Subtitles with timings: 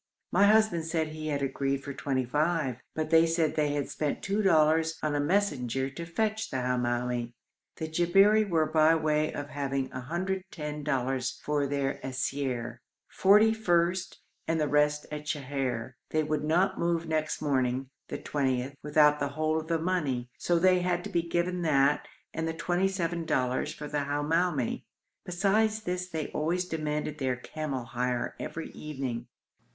[0.31, 4.23] My husband said he had agreed for twenty five, but they said they had spent
[4.23, 7.33] two dollars on a messenger to fetch the Hamoumi.
[7.75, 12.79] The Jabberi were by way of having 110 dollars for their siyar,
[13.09, 15.93] forty first and the rest at Sheher.
[16.09, 20.57] They would not move next morning (the 20th) without the whole of the money, so
[20.57, 24.83] they had to be given that and the twenty seven dollars for the Hamoumi.
[25.27, 29.27] Besides this they always demanded their camel hire every evening.